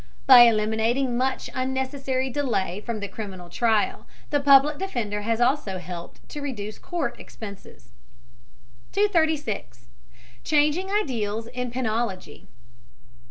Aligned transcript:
By 0.25 0.39
eliminating 0.47 1.15
much 1.15 1.47
unnecessary 1.53 2.31
delay 2.31 2.81
from 2.83 3.01
the 3.01 3.07
criminal 3.07 3.49
trial, 3.49 4.07
the 4.31 4.39
Public 4.39 4.79
Defender 4.79 5.21
has 5.21 5.39
also 5.39 5.77
helped 5.77 6.27
to 6.29 6.41
reduce 6.41 6.79
court 6.79 7.19
expenses. 7.19 7.89
236. 8.93 9.89
CHANGING 10.43 10.89
IDEALS 10.89 11.45
IN 11.53 11.69
PENOLOGY. 11.69 12.47